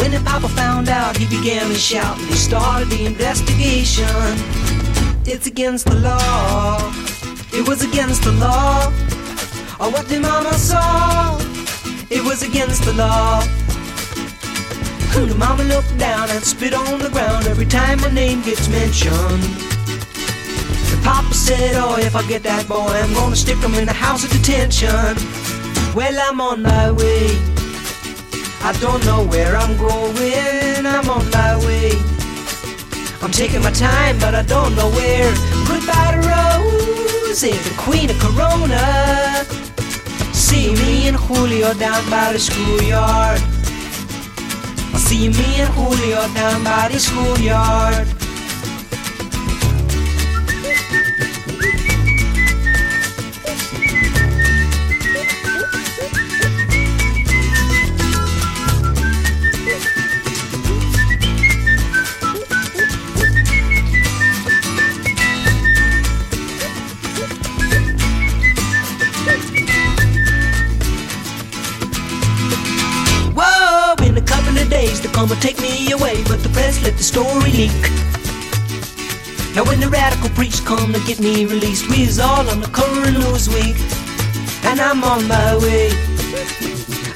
When 0.02 0.10
the 0.10 0.20
papa 0.26 0.50
found 0.50 0.90
out, 0.90 1.16
he 1.16 1.28
began 1.28 1.70
to 1.70 1.76
shout 1.76 2.18
and 2.18 2.28
he 2.28 2.34
started 2.34 2.90
the 2.90 3.06
investigation. 3.06 4.06
It's 5.26 5.46
against 5.46 5.86
the 5.86 5.94
law. 5.94 6.92
It 7.54 7.68
was 7.68 7.84
against 7.84 8.24
the 8.24 8.32
law. 8.32 8.88
Or 9.80 9.92
what 9.92 10.10
the 10.10 10.20
mama 10.20 10.54
saw. 10.56 11.38
It 12.10 12.24
was 12.24 12.42
against 12.42 12.84
the 12.84 12.94
law. 12.94 13.42
The 15.14 15.36
mama 15.38 15.64
looked 15.66 15.96
down 16.00 16.32
and 16.32 16.44
spit 16.44 16.74
on 16.74 16.98
the 16.98 17.10
ground 17.10 17.46
every 17.46 17.68
time 17.68 18.02
my 18.02 18.10
name 18.10 18.42
gets 18.42 18.68
mentioned. 18.70 19.44
The 20.90 21.00
papa 21.04 21.32
said, 21.32 21.76
oh, 21.76 21.98
if 22.00 22.16
I 22.16 22.28
get 22.28 22.42
that 22.42 22.68
boy, 22.68 22.90
I'm 22.90 23.14
gonna 23.14 23.36
stick 23.36 23.58
him 23.58 23.76
in 23.76 23.86
the 23.86 23.94
house 23.94 24.24
of 24.24 24.32
detention. 24.32 25.16
Well, 25.94 26.18
I'm 26.20 26.42
on 26.42 26.64
my 26.64 26.92
way. 26.92 27.61
I 28.64 28.74
don't 28.80 29.04
know 29.06 29.26
where 29.26 29.58
I'm 29.58 29.76
going, 29.76 30.86
I'm 30.86 31.10
on 31.10 31.30
my 31.32 31.58
way. 31.66 31.92
I'm 33.22 33.32
taking 33.32 33.62
my 33.64 33.72
time, 33.72 34.20
but 34.20 34.36
I 34.36 34.44
don't 34.44 34.76
know 34.76 34.90
where. 34.92 35.32
Goodbye 35.68 36.12
to 36.14 36.22
Rose, 36.30 37.42
the 37.42 37.74
queen 37.78 38.10
of 38.10 38.20
Corona. 38.20 39.46
See 40.32 40.74
me 40.74 41.08
and 41.08 41.18
Julio 41.18 41.74
down 41.74 42.08
by 42.10 42.34
the 42.34 42.40
schoolyard. 42.40 43.40
See 44.98 45.30
me 45.30 45.62
and 45.62 45.74
Julio 45.74 46.22
down 46.34 46.64
by 46.64 46.90
the 46.92 47.00
schoolyard. 47.00 48.08
Come 75.10 75.32
and 75.32 75.42
take 75.42 75.60
me 75.60 75.92
away, 75.92 76.24
but 76.24 76.44
the 76.44 76.50
press 76.50 76.82
let 76.84 76.98
the 76.98 77.04
story 77.04 77.52
leak. 77.52 77.82
Now 79.56 79.64
when 79.66 79.80
the 79.80 79.90
radical 79.90 80.30
preach 80.30 80.64
come 80.64 80.94
to 80.94 81.00
get 81.06 81.20
me 81.20 81.46
released, 81.46 81.90
we 81.90 82.08
all 82.22 82.48
on 82.50 82.62
the 82.62 82.68
current 82.68 83.18
news 83.18 83.50
week, 83.50 83.76
and 84.64 84.80
I'm 84.80 85.04
on 85.04 85.28
my 85.28 85.58
way. 85.58 85.90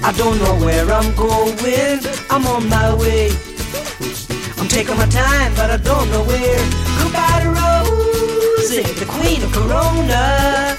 I 0.03 0.11
don't 0.17 0.37
know 0.39 0.55
where 0.65 0.85
I'm 0.91 1.15
going, 1.15 1.99
I'm 2.29 2.45
on 2.47 2.69
my 2.69 2.93
way. 2.93 3.31
I'm 4.57 4.67
taking 4.67 4.97
my 4.97 5.07
time, 5.07 5.53
but 5.55 5.71
I 5.71 5.77
don't 5.77 6.09
know 6.11 6.23
where. 6.23 6.63
Goodbye 6.99 7.41
to 7.43 7.49
Rosie, 7.57 8.83
the 8.99 9.05
queen 9.07 9.41
of 9.43 9.51
Corona. 9.51 10.77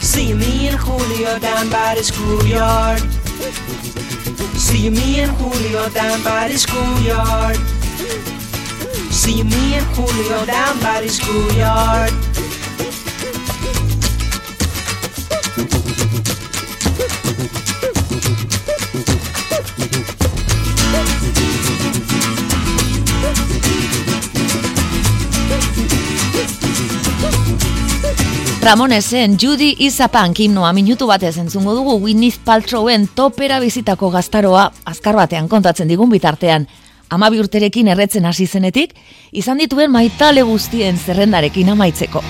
See 0.00 0.34
me 0.34 0.68
and 0.68 0.76
Julio 0.76 1.38
down 1.38 1.68
by 1.70 1.94
the 1.96 2.04
schoolyard. 2.04 3.02
See 4.56 4.88
me 4.90 5.20
and 5.20 5.32
Julio 5.32 5.88
down 5.90 6.22
by 6.22 6.48
the 6.48 6.58
schoolyard. 6.58 7.56
See 9.10 9.42
me 9.42 9.74
and 9.74 9.86
Julio 9.96 10.46
down 10.46 10.78
by 10.80 11.00
the 11.00 11.08
schoolyard. 11.08 12.12
Ramonesen 28.58 29.36
Judy 29.38 29.76
Izapunk 29.86 30.40
himnoa 30.42 30.72
minutu 30.74 31.06
batez 31.06 31.36
entzungo 31.38 31.76
dugu 31.76 31.94
Winnie 32.02 32.34
Paltrowen 32.44 33.06
topera 33.14 33.60
bizitako 33.62 34.10
gaztaroa 34.10 34.64
azkar 34.84 35.14
batean 35.14 35.46
kontatzen 35.48 35.88
digun 35.88 36.10
bitartean. 36.10 36.66
Ama 37.08 37.30
urterekin 37.30 37.88
erretzen 37.88 38.26
hasi 38.26 38.46
zenetik, 38.46 38.96
izan 39.32 39.62
dituen 39.62 39.90
maitale 39.90 40.42
guztien 40.42 40.98
zerrendarekin 40.98 41.70
amaitzeko. 41.70 42.24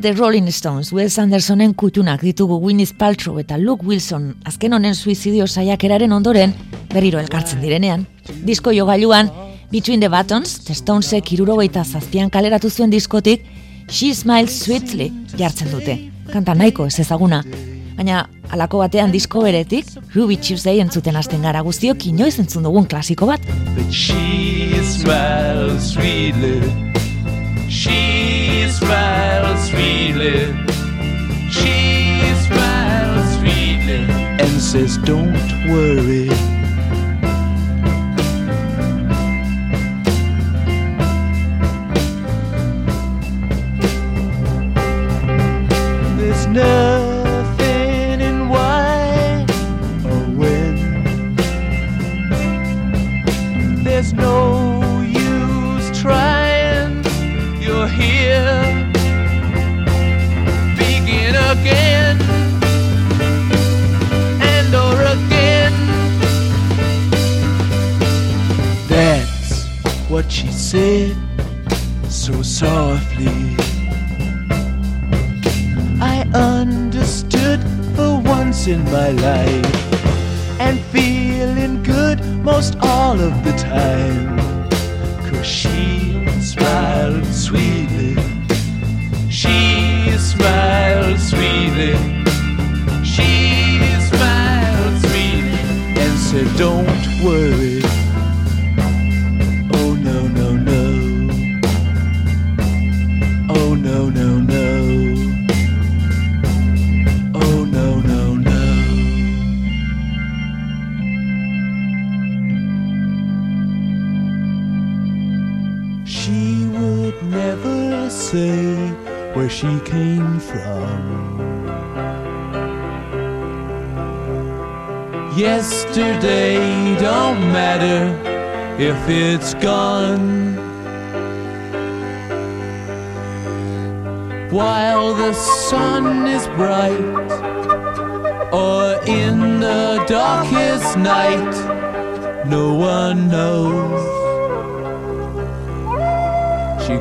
The 0.00 0.12
Rolling 0.12 0.48
Stones, 0.48 0.92
Wes 0.92 1.18
Andersonen 1.18 1.72
kutunak 1.74 2.20
ditugu 2.20 2.58
Winnie 2.60 2.88
Paltrow 2.98 3.38
eta 3.40 3.56
Luke 3.56 3.86
Wilson 3.86 4.34
azken 4.44 4.74
honen 4.76 4.94
suizidio 4.94 5.46
saiakeraren 5.46 6.12
ondoren 6.12 6.52
berriro 6.92 7.18
elkartzen 7.18 7.62
direnean. 7.62 8.06
Disko 8.44 8.72
jogailuan, 8.76 9.30
Between 9.70 10.00
the 10.00 10.08
Buttons, 10.08 10.58
The 10.64 10.74
Stonesek 10.74 11.32
irurogeita 11.32 11.84
zazpian 11.84 12.30
kaleratu 12.30 12.70
zuen 12.70 12.90
diskotik, 12.90 13.46
She 13.88 14.12
Smiles 14.14 14.58
Sweetly 14.64 15.10
jartzen 15.38 15.72
dute. 15.72 15.96
Kanta 16.32 16.54
nahiko 16.54 16.86
ez 16.86 16.98
ezaguna. 17.00 17.42
Baina 17.96 18.26
alako 18.50 18.82
batean 18.84 19.14
disko 19.14 19.42
beretik, 19.46 19.88
Ruby 20.14 20.36
Tuesday 20.36 20.82
entzuten 20.84 21.16
hasten 21.16 21.42
gara 21.42 21.62
guztiok 21.64 22.06
inoiz 22.10 22.36
entzun 22.38 22.68
dugun 22.68 22.84
klasiko 22.84 23.30
bat. 23.32 23.40
But 23.74 23.90
she 23.90 24.82
smiles 24.84 25.94
sweetly 25.94 26.60
She 27.68 28.68
smiles 28.68 29.68
sweetly. 29.68 30.54
She 31.50 32.20
smiles 32.46 33.38
sweetly 33.38 34.06
and 34.40 34.60
says, 34.60 34.98
Don't 34.98 35.34
worry. 35.68 36.55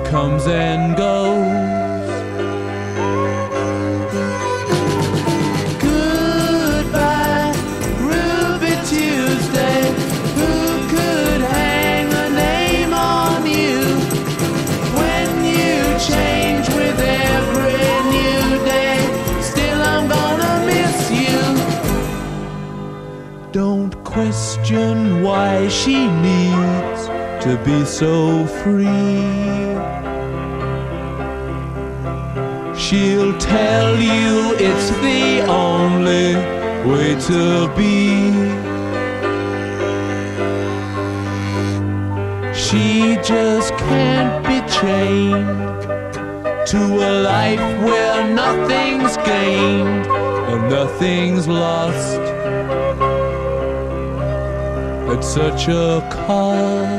Comes 0.04 0.46
and 0.48 0.96
goes. 0.96 2.10
Goodbye, 5.82 7.54
Ruby 8.00 8.76
Tuesday. 8.88 9.82
Who 10.38 10.54
could 10.94 11.42
hang 11.42 12.08
a 12.14 12.30
name 12.30 12.94
on 12.94 13.46
you 13.46 13.82
when 15.00 15.30
you 15.44 15.98
change 16.00 16.68
with 16.70 17.00
every 17.00 17.90
new 18.16 18.64
day? 18.64 19.00
Still, 19.42 19.82
I'm 19.82 20.08
gonna 20.08 20.66
miss 20.66 21.12
you. 21.12 21.40
Don't 23.52 23.94
question 24.04 25.24
why 25.24 25.68
she 25.68 26.08
needs 26.08 27.08
to 27.44 27.58
be 27.66 27.86
so 27.86 28.46
free. 28.46 29.45
She'll 32.96 33.38
tell 33.38 34.00
you 34.00 34.56
it's 34.58 34.90
the 35.04 35.42
only 35.50 36.34
way 36.90 37.10
to 37.30 37.68
be. 37.76 38.32
She 42.54 43.18
just 43.22 43.74
can't 43.76 44.36
be 44.48 44.58
chained 44.80 45.82
to 46.72 46.80
a 47.10 47.12
life 47.22 47.66
where 47.84 48.34
nothing's 48.34 49.18
gained 49.18 50.08
and 50.52 50.70
nothing's 50.70 51.50
lost 51.50 52.22
at 55.12 55.22
such 55.22 55.68
a 55.68 56.00
cost. 56.14 56.95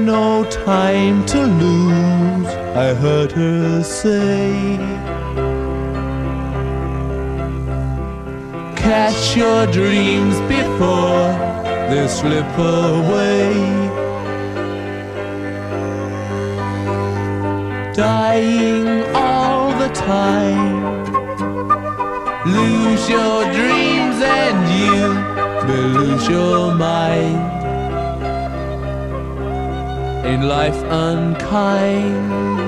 No 0.00 0.44
time 0.50 1.24
to 1.26 1.46
lose, 1.46 2.46
I 2.76 2.92
heard 2.94 3.32
her 3.32 3.82
say. 3.82 4.76
Catch 8.76 9.36
your 9.36 9.66
dreams 9.68 10.38
before 10.42 11.32
they 11.88 12.06
slip 12.08 12.46
away. 12.58 13.54
Dying 17.94 19.02
all 19.14 19.70
the 19.78 19.88
time. 19.94 21.04
Lose 22.44 23.08
your 23.08 23.44
dreams 23.52 24.20
and 24.22 24.58
you 24.78 25.66
may 25.66 25.82
lose 25.98 26.28
your 26.28 26.74
mind. 26.74 27.55
In 30.26 30.42
life 30.42 30.82
unkind. 30.90 32.65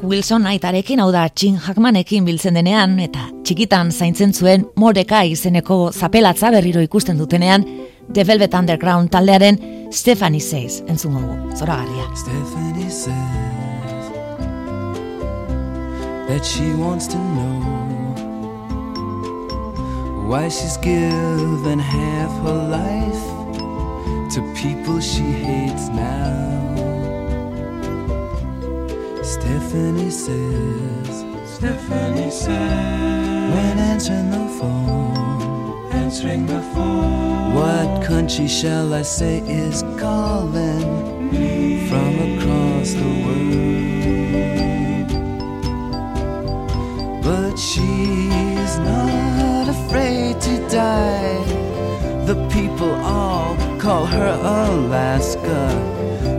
Luke 0.00 0.16
Wilson 0.16 0.46
aitarekin 0.48 1.00
hau 1.02 1.10
da 1.12 1.26
Jim 1.36 1.58
Hackmanekin 1.60 2.24
biltzen 2.24 2.54
denean 2.56 2.94
eta 3.04 3.26
txikitan 3.44 3.90
zaintzen 3.92 4.32
zuen 4.32 4.62
Moreka 4.80 5.18
izeneko 5.28 5.90
zapelatza 5.92 6.48
berriro 6.54 6.80
ikusten 6.80 7.18
dutenean 7.20 7.66
The 8.14 8.24
Velvet 8.24 8.54
Underground 8.56 9.10
taldearen 9.12 9.58
Stephanie 9.92 10.40
Says 10.40 10.80
entzungo 10.88 11.20
dugu, 11.20 11.52
zoragarria. 11.54 12.06
Stephanie 12.16 12.88
says 12.88 13.12
that 16.30 16.46
she 16.46 16.72
wants 16.80 17.06
to 17.06 17.18
know 17.36 17.60
why 20.30 20.48
she's 20.48 20.78
given 20.78 21.78
half 21.78 22.32
her 22.46 22.56
life 22.72 23.24
to 24.32 24.40
people 24.56 24.98
she 24.98 25.28
hates 25.44 25.88
now. 25.92 26.79
Stephanie 29.30 30.10
says, 30.10 31.24
Stephanie 31.46 32.32
says, 32.32 32.48
when 33.54 33.78
answering 33.78 34.28
the 34.28 34.48
phone, 34.58 35.92
answering 35.92 36.46
the 36.46 36.60
phone, 36.74 37.54
what 37.54 38.02
country 38.04 38.48
shall 38.48 38.92
I 38.92 39.02
say 39.02 39.38
is 39.46 39.84
calling 40.00 41.30
me 41.30 41.86
from 41.86 42.18
across 42.32 42.92
the 42.94 43.12
world? 43.24 43.50
But 47.22 47.56
she's 47.56 48.78
not 48.78 49.68
afraid 49.68 50.40
to 50.40 50.68
die. 50.68 51.38
The 52.26 52.34
people 52.52 52.92
all 52.94 53.56
call 53.78 54.06
her 54.06 54.26
Alaska. 54.42 55.98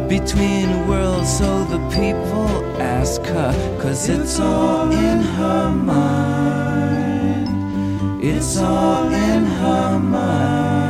Between 0.10 0.88
worlds, 0.90 1.38
so 1.38 1.64
the 1.64 1.80
people 1.90 2.50
ask 3.02 3.24
her, 3.24 3.52
cause 3.82 4.10
it's 4.10 4.40
all 4.40 4.92
in 4.92 5.20
her 5.22 5.72
mind. 5.72 7.48
It's 8.24 8.58
all 8.58 9.12
in 9.12 9.44
her 9.44 9.98
mind. 9.98 10.81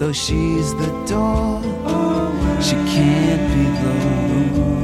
Though 0.00 0.12
she's 0.12 0.74
the 0.76 0.90
door, 1.06 1.60
she 2.62 2.74
can't 2.96 3.44
be 3.52 3.64
the 3.82 3.92
room. 4.32 4.78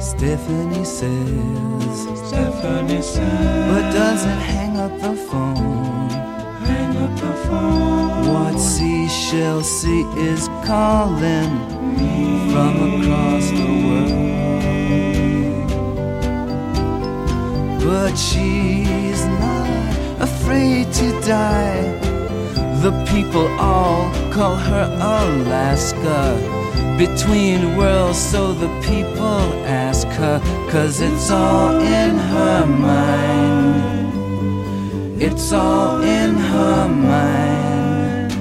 Stephanie 0.00 0.84
says, 0.84 2.08
Stephanie 2.26 3.00
says, 3.00 3.70
but 3.70 3.92
doesn't 3.92 4.40
hang 4.40 4.76
up 4.76 4.90
the 5.00 5.14
phone. 5.14 6.10
Hang 6.66 6.96
up 6.96 7.14
the 7.20 7.32
phone. 7.46 8.26
What 8.34 8.58
seashell 8.58 9.62
sea 9.62 10.02
is 10.16 10.48
calling 10.66 11.52
me 11.96 12.50
from 12.50 12.74
across 12.90 13.46
the 13.50 13.70
world. 13.86 14.30
But 17.84 18.14
she's 18.16 19.24
not 19.26 19.68
afraid 20.20 20.92
to 20.94 21.20
die. 21.20 22.11
The 22.82 22.90
people 23.06 23.46
all 23.60 24.10
call 24.32 24.56
her 24.56 24.84
Alaska. 25.00 26.36
Between 26.98 27.76
worlds, 27.76 28.18
so 28.18 28.52
the 28.52 28.66
people 28.80 29.64
ask 29.64 30.08
her, 30.08 30.40
cause 30.68 31.00
it's 31.00 31.30
all 31.30 31.78
in 31.78 32.16
her 32.18 32.66
mind. 32.66 34.12
It's 35.22 35.52
all 35.52 36.02
in 36.02 36.34
her 36.34 36.88
mind. 36.88 38.32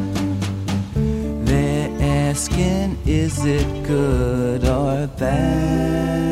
They're 1.48 1.92
asking, 2.02 2.98
is 3.06 3.46
it 3.46 3.68
good 3.86 4.66
or 4.66 5.06
bad? 5.20 6.32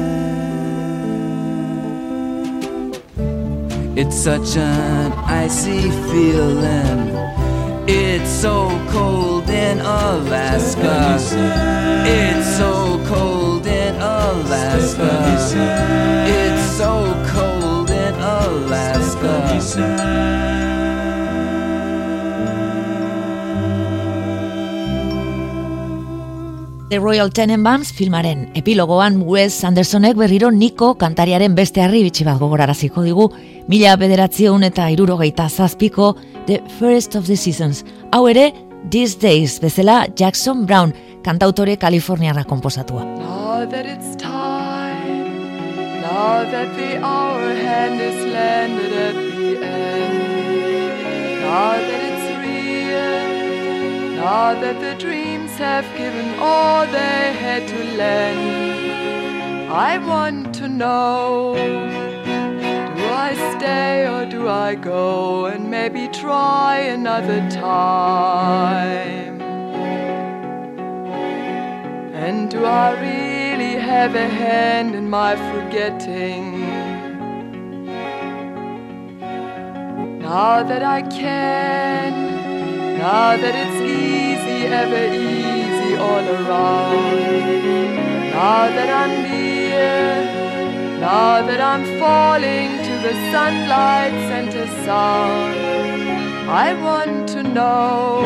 It's 3.95 4.17
such 4.17 4.57
an 4.57 5.11
icy 5.13 5.91
feeling. 6.09 7.29
It's 8.21 8.41
so 8.41 8.67
cold 8.89 9.49
in 9.49 9.79
Alaska. 9.79 11.17
It's 12.05 12.57
so 12.57 13.01
cold 13.05 13.65
in 13.65 13.95
Alaska. 13.95 15.23
It's 16.27 16.77
so 16.77 17.15
cold 17.31 17.89
in 17.89 18.13
Alaska. 18.15 19.49
The 26.89 26.97
Royal 26.97 27.29
Tenenbaums 27.29 27.91
filmaren 27.93 28.47
epilogoan 28.57 29.19
Wes 29.21 29.59
Andersonek 29.63 30.15
berriro 30.17 30.49
Niko 30.49 30.95
kantariaren 30.97 31.53
beste 31.53 31.83
harri 31.83 31.99
bitxi 32.01 32.25
bat 32.25 32.39
gogoraraziko 32.41 33.03
digu, 33.05 33.27
mila 33.69 33.91
bederatzion 34.01 34.65
eta 34.65 34.87
irurogeita 34.89 35.45
zazpiko 35.49 36.15
The 36.47 36.57
First 36.79 37.13
of 37.13 37.27
the 37.27 37.37
Seasons. 37.37 37.83
Hau 38.09 38.25
ere, 38.27 38.53
These 38.89 39.19
Days, 39.21 39.59
bezala 39.61 40.07
Jackson 40.15 40.65
Brown, 40.65 40.95
kantautore 41.21 41.77
Kaliforniarra 41.77 42.43
komposatua. 42.49 43.05
Now 43.05 43.69
that 43.69 43.85
it's 43.85 44.15
time, 44.15 46.01
now 46.01 46.41
that 46.49 46.73
the 46.73 46.97
hour 47.05 47.53
hand 47.53 48.01
is 48.01 48.17
landed 48.33 48.93
at 48.97 49.13
the 49.13 49.61
end, 49.61 50.17
now 51.45 51.77
that 51.85 52.01
it's 52.09 52.33
real, 52.41 53.29
now 54.17 54.57
that 54.59 54.81
the 54.81 54.95
dreams 54.97 55.28
have 55.59 55.85
given 55.97 56.39
all 56.39 56.85
they 56.85 57.33
had 57.33 57.67
to 57.67 57.83
lend, 57.97 59.69
I 59.69 59.97
want 59.97 60.55
to 60.55 60.67
know. 60.69 61.53
Do 62.97 63.03
I 63.27 63.33
stay 63.57 64.07
or 64.07 64.25
do 64.25 64.47
I 64.47 64.75
go 64.75 65.47
and 65.47 65.69
maybe 65.69 66.07
try 66.07 66.77
another 66.77 67.39
time? 67.49 69.41
And 72.13 72.49
do 72.49 72.63
I 72.63 72.91
really 72.93 73.73
have 73.73 74.15
a 74.15 74.27
hand 74.27 74.95
in 74.95 75.09
my 75.09 75.35
forgetting? 75.51 76.61
Now 80.19 80.63
that 80.63 80.83
I 80.83 81.01
can, 81.01 82.97
now 82.97 83.35
that 83.35 83.55
it's 83.55 83.81
easy, 83.81 84.28
ever 84.81 85.03
easy 85.13 85.95
all 85.95 86.25
around, 86.37 87.15
now 88.31 88.69
that 88.77 88.89
I'm 89.01 89.13
near, 89.23 90.99
now 90.99 91.41
that 91.47 91.61
I'm 91.61 91.83
falling 91.99 92.69
to 92.87 92.93
the 93.05 93.13
sunlight 93.31 94.13
center 94.29 94.67
sound, 94.85 95.55
I 96.49 96.73
want 96.81 97.29
to 97.29 97.43
know. 97.43 98.21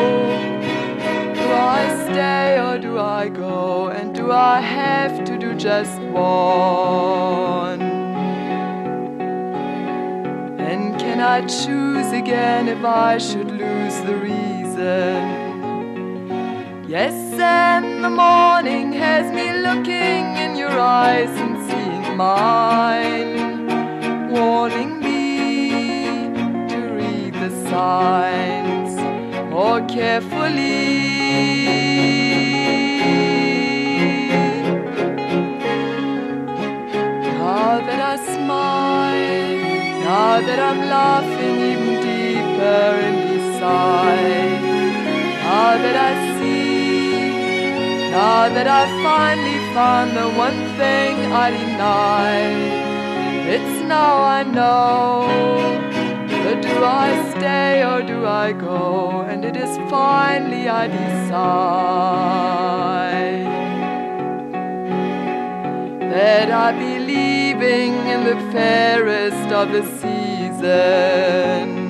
Do 1.34 1.52
I 1.52 1.82
stay 2.06 2.58
or 2.58 2.78
do 2.78 2.98
I 2.98 3.28
go? 3.28 3.88
And 3.88 4.14
do 4.14 4.32
I 4.32 4.60
have 4.60 5.24
to 5.24 5.38
do 5.38 5.54
just 5.54 6.00
one? 6.00 7.82
And 10.58 10.98
can 10.98 11.20
I 11.20 11.42
choose 11.42 12.12
again 12.12 12.68
if 12.68 12.82
I 12.84 13.18
should 13.18 13.50
lose 13.50 14.00
the 14.02 14.16
reason? 14.16 15.43
Yes, 16.96 17.18
and 17.40 18.04
the 18.04 18.08
morning 18.08 18.92
has 18.92 19.26
me 19.32 19.52
looking 19.52 20.36
in 20.44 20.54
your 20.54 20.78
eyes 20.78 21.34
and 21.44 21.56
seeing 21.66 22.16
mine, 22.16 23.66
warning 24.30 25.00
me 25.00 26.30
to 26.68 26.78
read 26.98 27.34
the 27.34 27.50
signs 27.68 28.94
more 29.50 29.80
carefully. 29.88 30.94
Now 37.40 37.80
that 37.88 38.00
I 38.12 38.16
smile, 38.34 39.58
now 40.10 40.40
that 40.46 40.60
I'm 40.68 40.80
laughing 40.96 41.56
even 41.72 41.94
deeper 42.06 42.86
and 43.08 43.18
beside, 43.30 44.62
now 45.42 45.76
that 45.84 45.96
I 45.96 46.12
see, 46.38 46.53
now 48.14 48.48
that 48.48 48.68
I've 48.68 48.94
finally 49.02 49.58
found 49.74 50.16
the 50.16 50.28
one 50.46 50.60
thing 50.78 51.32
I 51.32 51.50
denied, 51.50 52.70
it's 53.54 53.78
now 53.88 54.22
I 54.22 54.44
know. 54.44 55.26
But 56.44 56.62
do 56.62 56.84
I 56.84 57.08
stay 57.32 57.82
or 57.82 58.02
do 58.02 58.24
I 58.24 58.52
go? 58.52 59.22
And 59.22 59.44
it 59.44 59.56
is 59.56 59.76
finally 59.90 60.68
I 60.68 60.86
decide 60.86 61.34
that 66.14 66.52
I 66.52 66.70
be 66.78 66.98
leaving 67.12 67.94
in 68.14 68.20
the 68.30 68.38
fairest 68.52 69.50
of 69.60 69.72
the 69.72 69.82
seasons. 70.00 71.83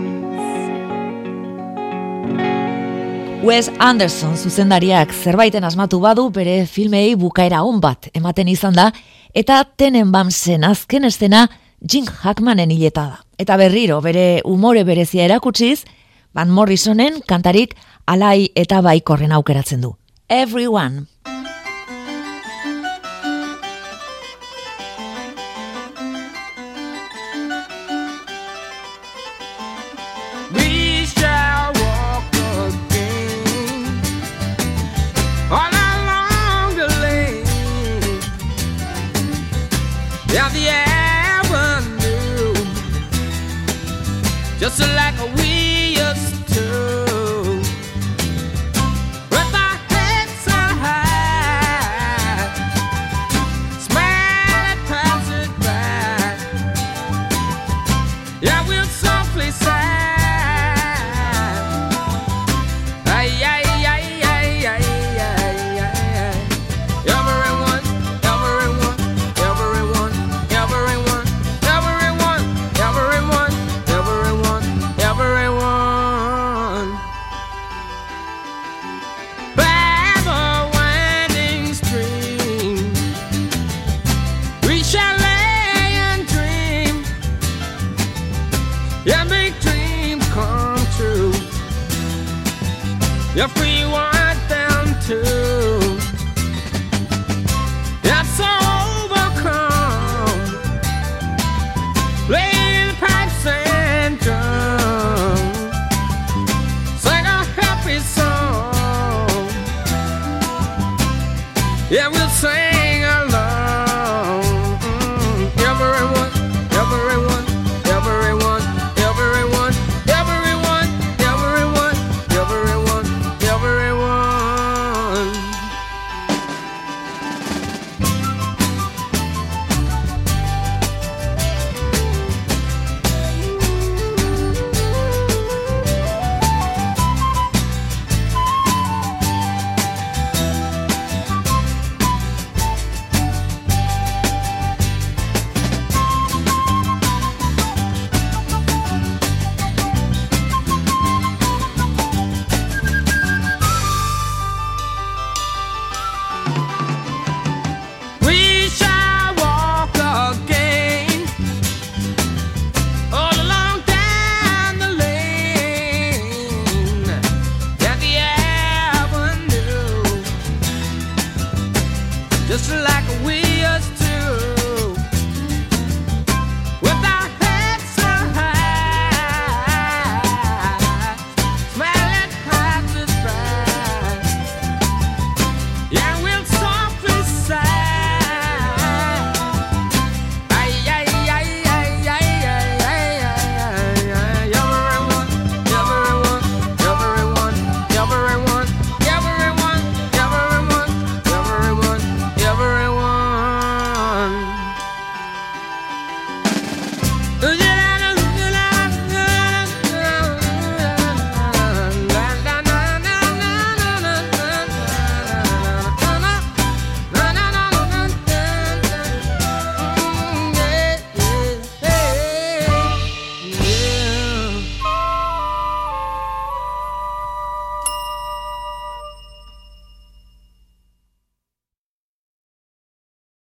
Wes 3.44 3.68
Anderson 3.78 4.38
zuzendariak 4.40 5.10
zerbaiten 5.12 5.66
asmatu 5.68 5.98
badu 6.00 6.30
bere 6.32 6.62
filmei 6.64 7.10
bukaera 7.20 7.58
on 7.68 7.76
bat 7.82 8.08
ematen 8.16 8.48
izan 8.48 8.72
da, 8.72 8.86
eta 9.36 9.58
Tenenbaumsen 9.76 10.64
azken 10.64 11.04
estena 11.04 11.42
Jim 11.84 12.08
Hackmanen 12.08 12.72
hileta 12.72 13.04
da. 13.10 13.20
Eta 13.36 13.58
berriro 13.60 14.00
bere 14.00 14.40
umore 14.48 14.86
berezia 14.88 15.28
erakutsiz, 15.28 15.84
Van 16.32 16.48
Morrisonen 16.48 17.20
kantarik 17.28 17.76
alai 18.06 18.48
eta 18.56 18.80
baikorren 18.80 19.36
aukeratzen 19.36 19.84
du. 19.84 19.92
Everyone. 20.30 21.04